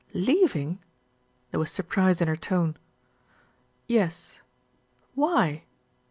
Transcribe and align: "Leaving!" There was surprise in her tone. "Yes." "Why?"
"Leaving!" 0.15 0.79
There 1.51 1.59
was 1.59 1.69
surprise 1.69 2.21
in 2.21 2.27
her 2.27 2.35
tone. 2.35 2.75
"Yes." 3.85 4.39
"Why?" 5.13 5.65